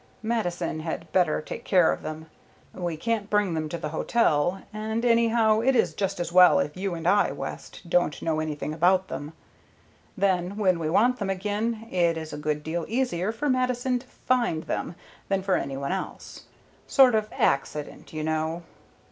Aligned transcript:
"Mattison 0.23 0.79
had 0.79 1.11
better 1.11 1.41
take 1.41 1.63
care 1.63 1.91
of 1.91 2.01
them. 2.01 2.25
We 2.73 2.97
can't 2.97 3.29
bring 3.29 3.53
them 3.53 3.69
to 3.69 3.77
the 3.77 3.89
hotel, 3.89 4.63
and 4.73 5.05
anyhow, 5.05 5.59
it 5.59 5.75
is 5.75 5.93
just 5.93 6.19
as 6.19 6.31
well 6.33 6.57
if 6.57 6.75
you 6.75 6.95
and 6.95 7.05
I, 7.07 7.31
West, 7.31 7.87
don't 7.87 8.19
know 8.19 8.39
anything 8.39 8.73
about 8.73 9.09
them. 9.09 9.33
Then, 10.17 10.57
when 10.57 10.79
we 10.79 10.89
want 10.89 11.19
them 11.19 11.29
again, 11.29 11.87
it 11.91 12.17
is 12.17 12.33
a 12.33 12.37
good 12.39 12.63
deal 12.63 12.83
easier 12.87 13.31
for 13.31 13.47
Mattison 13.47 13.99
to 13.99 14.07
find 14.07 14.63
them 14.63 14.95
than 15.27 15.43
for 15.43 15.55
any 15.55 15.77
one 15.77 15.91
else. 15.91 16.45
Sort 16.87 17.13
of 17.13 17.29
accident, 17.33 18.11
you 18.11 18.23
know." 18.23 18.63